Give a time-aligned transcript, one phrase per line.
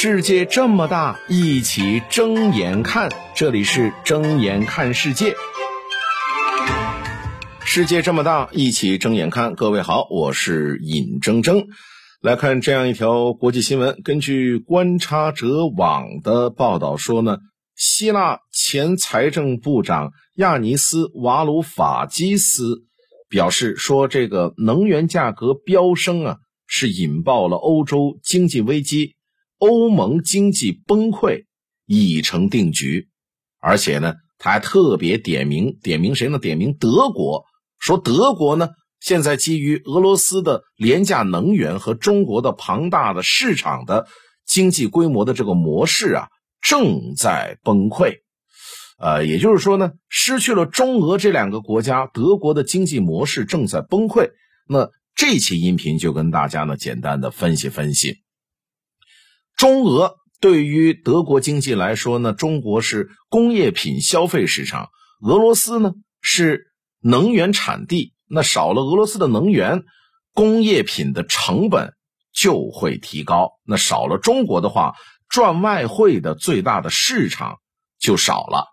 [0.00, 3.10] 世界这么大，一起睁眼看。
[3.34, 5.34] 这里是睁眼看世界。
[7.64, 9.56] 世界这么大，一起睁眼看。
[9.56, 11.66] 各位好，我是尹铮铮。
[12.20, 17.38] 来看这样一条国际新闻，根据观察者网的报道说呢，
[17.74, 22.84] 希腊前财政部长亚尼斯·瓦鲁法基斯
[23.28, 26.36] 表示说，这个能源价格飙升啊，
[26.68, 29.16] 是引爆了欧洲经济危机。
[29.58, 31.44] 欧盟经济崩溃
[31.86, 33.08] 已成定局，
[33.60, 36.38] 而且呢，他还特别点名点名谁呢？
[36.38, 37.44] 点名德国，
[37.78, 38.70] 说德国呢
[39.00, 44.06] 现在基于俄罗斯的廉价能源和中国的庞大的市场的
[44.46, 46.28] 经济规模的这个模式啊，
[46.60, 48.18] 正在崩溃。
[48.98, 54.30] 呃，也就是说呢，失去了中俄这两个国家，德国的经济模式正在崩溃。
[54.68, 58.18] 那这期音频就跟大家呢简单的分析分析。
[59.58, 64.88] 中俄对于德国经济来说呢，中国是工业品消费市场，
[65.20, 66.68] 俄罗斯呢是
[67.00, 68.14] 能源产地。
[68.28, 69.82] 那少了俄罗斯的能源，
[70.32, 71.94] 工业品的成本
[72.32, 73.50] 就会提高。
[73.66, 74.94] 那少了中国的话，
[75.28, 77.56] 赚外汇的最大的市场
[77.98, 78.64] 就少了。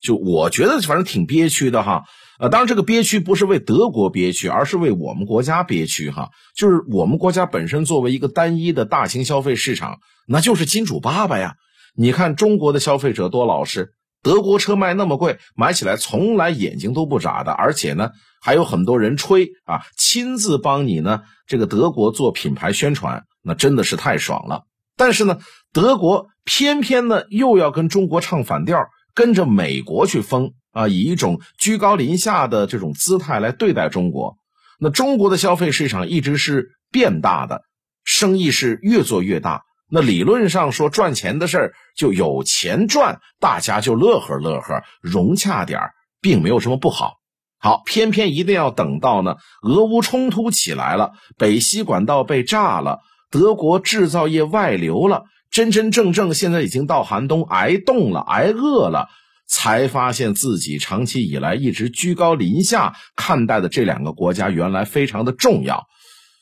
[0.00, 2.04] 就我觉得，反正挺憋屈的哈。
[2.38, 6.30] 呃，当然，这个憋屈不是为德国憋屈，而是为我们国家憋屈哈。
[6.56, 11.56] 就是我们国家本身作为一个单一的大型消费市场，那就是金主爸爸呀。
[11.96, 18.10] 你看中国的消费者多老实，德国车卖那么贵，买起来从来眼睛都不眨的，而且呢，
[18.40, 24.62] 还有很多人吹啊，亲自帮你呢这个德国做品牌宣传，那真的是太爽了。
[24.96, 25.38] 但是呢，
[25.72, 28.86] 德国偏偏呢又要跟中国唱反调，
[29.18, 30.52] 跟着美国去疯。
[30.70, 34.36] 啊，以一种居高临下的这种姿态来对待中国，
[34.78, 37.62] 那中国的消费市场一直是变大的，
[38.04, 39.62] 生意是越做越大。
[39.90, 47.14] 那理论上说赚钱的事儿就有钱赚，大家就乐呵乐呵，融洽点儿，并没有什么不好。
[47.58, 53.00] 好，偏偏一定要等到呢，俄乌冲突起来了，北溪管道被炸了，
[53.32, 55.24] 德国制造业外流了，
[55.58, 59.08] 真真正正现在已经到寒冬，挨冻了，挨饿了。
[59.48, 65.84] 才发现自己长期以来一直居高临下看待的这两个国家原来非常的重要，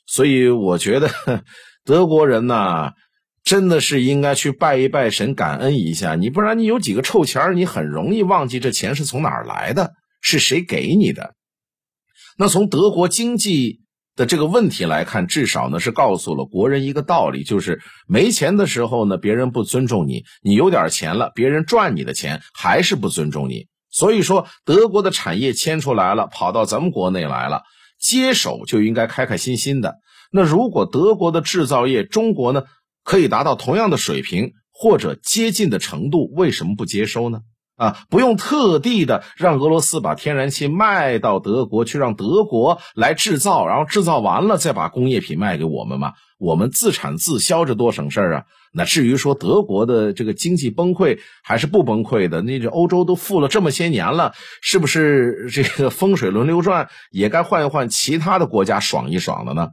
[0.06, 1.08] 所以我觉得
[1.86, 2.90] 德国人呢
[3.42, 11.32] 真的是应该去拜一拜神，感恩一下你，不然你有几个臭钱你很容易忘记这钱是从哪儿来的，是谁给你的。
[12.36, 13.85] 那从德国经济。
[14.16, 23.68] 的这个问题来看，至少呢是告诉了国人一个道理，就是没钱的时候呢，别人不尊重你；你有点钱了，别人赚你的钱还是不尊重你。
[23.90, 27.62] 所以说，德国的产业迁出来了，跑到咱们国内来了，
[28.00, 29.96] 接手就应该开开心心的。
[30.32, 32.64] 那如果德国的制造业，中国呢
[33.04, 37.40] 可以达到同样的水平或者接近的程度，为什么不接收呢？
[37.76, 46.14] 啊，不用特地的让俄罗斯把天然气卖到德国去，让德国来制造，然后制造完了再把工业品卖给我们嘛？
[46.38, 48.44] 我们自产自销，这多省事儿啊！
[48.72, 54.32] 那至于说德国的这个经济崩溃还是不崩溃的，那这欧洲都富了这么些年了，
[54.62, 59.70] 是不是这个风水轮流转，也该换一换其他的国家爽一爽了呢？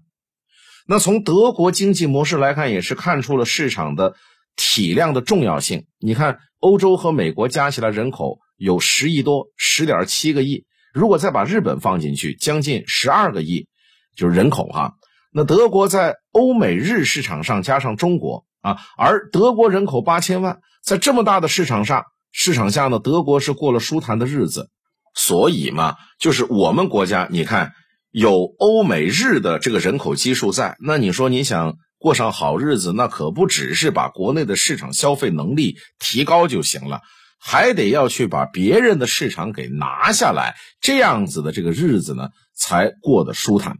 [0.88, 4.16] 那从德国经济模式来看，也是看出了市场的。
[4.56, 10.66] 体量的重要性，你看，欧洲和美国加起来人口有十亿多，十点七个亿。
[10.94, 13.68] 如果再把日本放进去，将近十二个亿，
[14.16, 14.94] 就是人口哈。
[15.32, 24.70] 那德国在欧美日市场上加上中国啊，而德国人口八千万，在这么大的市场上市场下呢，德国是过了舒坦的日子。
[25.16, 27.74] 所以嘛，就是我们国家，你看
[28.12, 31.78] 有欧美日的这个人口基数在，那你说你想？
[32.04, 37.00] 过上好日子，那可不只是把国内的市场消费能力提高就行了，
[37.40, 43.78] 还得要去把别人的市场给拿下来，这样子的这个日子呢，才过得舒坦。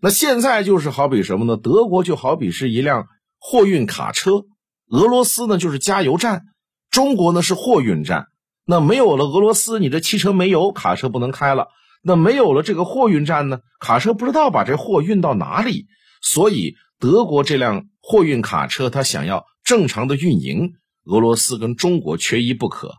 [0.00, 1.58] 那现在就是好比什么呢？
[1.58, 4.46] 德国就好比是一辆货运卡车，
[4.88, 6.44] 俄罗斯呢就是加油站，
[6.90, 8.28] 中国呢是货运站。
[8.64, 11.68] 那没有了俄罗斯，你这汽车没油，卡车不能开了。
[12.02, 15.84] 那没有了这个货运站呢，卡车不知道把这货运到哪里，
[16.22, 16.76] 所以。
[17.04, 20.72] 德国这辆货运卡车，它想要正常的运营，
[21.04, 22.94] 俄罗斯跟中国缺一不可。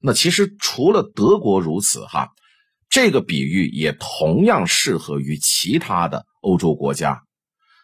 [0.00, 2.30] 那其实除了德国如此，哈，
[2.88, 7.24] 这个比喻也同样适合于其他的欧洲国家。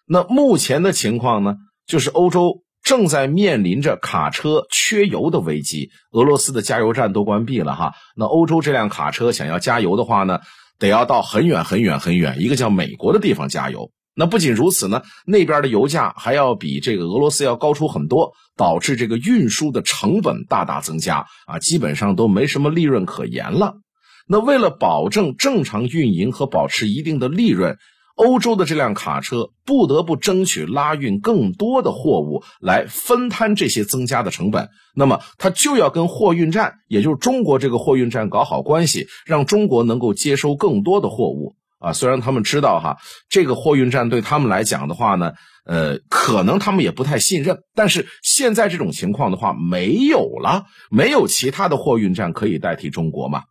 [0.07, 1.57] 那目前的情况呢，
[1.87, 7.93] 就是欧洲正在面临着卡车缺油的危机，俄罗斯的加油站都关闭了，哈。
[8.17, 10.41] 那欧洲这辆卡车想要加油的话呢，
[10.79, 13.91] 得要到很远很远很远一个叫美国的地方加油。
[14.17, 23.75] 那不仅如此呢，那边的油价还要比这个俄罗斯要高出很多，导致这个运输的成本大大增加啊，基本上都没什么利润可言了。
[24.27, 27.77] 那为了保证正常运营和保持一定的利润，
[28.17, 34.71] 欧洲的这辆卡车不得不争取拉运更多的货物来分摊这些增加的成本。
[34.95, 41.55] 那么，它就要跟货运站，也就是中国这个货运站搞好关系，让中国能够接收更多的货物。
[41.87, 42.97] 啊，虽然他们知道哈，
[43.29, 45.33] 这个货运站对他们来讲的话呢，
[45.67, 47.57] 呃，可能他们也不太信任。
[47.77, 53.45] 但是现在这种情况的话，没有了，没有其他的货运站可以代替中国嘛。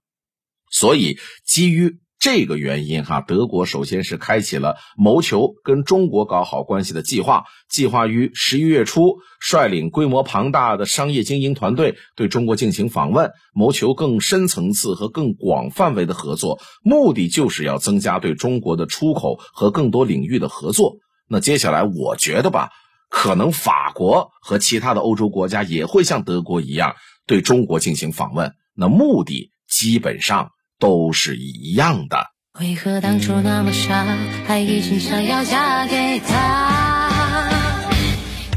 [0.70, 20.96] 所以基于这个原因哈，德国首先是开启了谋求跟中国搞好关系的计划，计划于十一月初率领规模庞大的商业精英团队对中国进行访问，谋求更深层次和更广范围的合作，目的就是要增加对中国的出口和更多领域的合作。
[21.30, 22.72] 那接下来我觉得吧，
[23.08, 26.96] 可能法国和其他的欧洲国家也会像德国一样
[27.28, 30.54] 对中国进行访问，那目的基本上。
[30.86, 32.28] 都是一样的。
[32.60, 34.06] 为何当初那么傻，
[34.46, 37.10] 还一心想要嫁给他？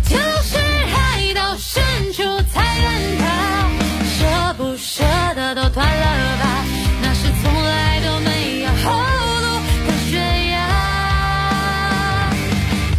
[0.04, 1.82] 就是爱到深
[2.12, 2.22] 处
[2.52, 3.70] 才怨他，
[4.04, 5.02] 舍不舍
[5.34, 6.66] 得都断了吧。
[7.00, 9.46] 那是从来都没有后路
[9.86, 10.20] 的悬
[10.50, 10.56] 崖。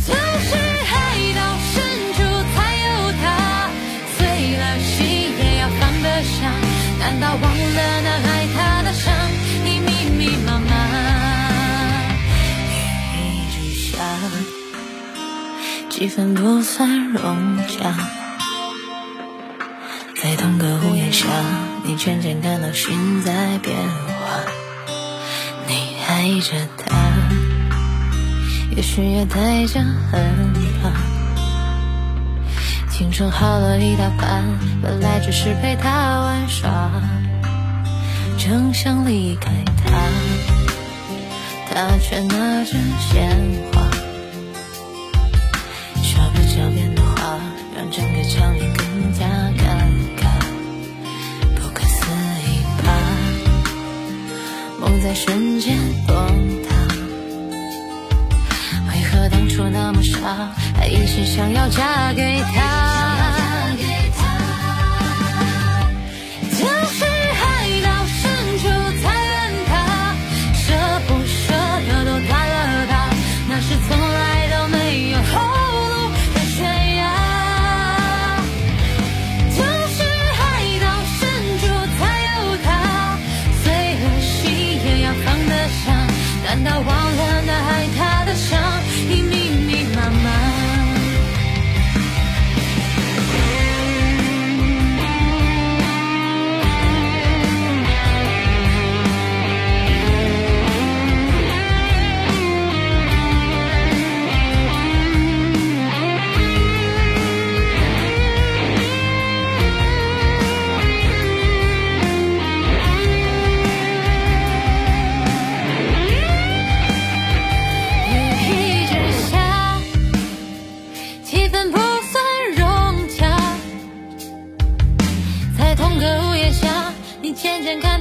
[0.08, 0.58] 就是
[0.90, 0.98] 爱
[1.36, 1.40] 到
[1.70, 1.78] 深
[2.16, 2.18] 处
[2.56, 2.90] 才有
[3.22, 3.70] 他，
[4.18, 4.98] 碎了心
[5.38, 6.50] 也要放得下。
[6.98, 7.44] 难道忘
[7.76, 7.99] 了
[16.00, 17.94] 气氛不算融洽，
[20.16, 21.26] 在同个屋檐下，
[21.84, 24.46] 你渐渐感到心在变化。
[25.68, 25.74] 你
[26.08, 26.96] 爱着他，
[28.78, 30.90] 也许也带着很怕。
[32.90, 34.46] 青春耗了一大半，
[34.82, 36.90] 本来只是陪他玩耍，
[38.38, 39.52] 正想离开
[39.84, 39.92] 他，
[41.70, 43.38] 他却拿着鲜
[43.74, 43.89] 花。
[47.92, 49.26] 整个场面更加
[49.58, 49.66] 尴
[50.16, 50.22] 尬，
[51.56, 52.06] 不可思
[52.46, 52.88] 议吧？
[54.80, 55.76] 梦在瞬间
[56.08, 56.16] 崩
[56.64, 56.70] 塌，
[58.88, 62.79] 为何当初那么傻，还一心想要嫁给他？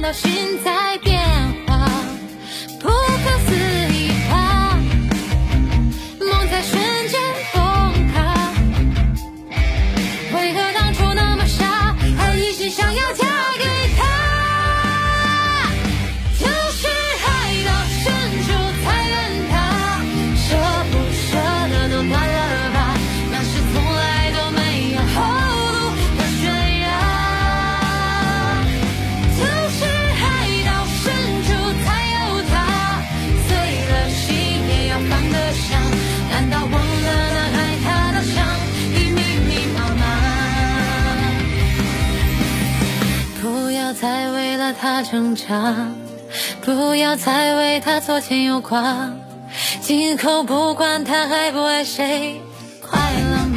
[0.09, 1.08] 到现在。
[44.73, 45.75] 他挣扎，
[46.61, 49.09] 不要再为他左牵右挂，
[49.81, 52.41] 今后不管他爱不爱谁，
[52.81, 53.48] 快乐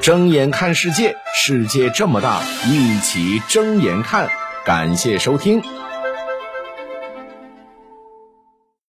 [0.00, 4.26] 睁眼看世界，世界这么大，一起睁眼看。
[4.64, 5.62] 感谢收听，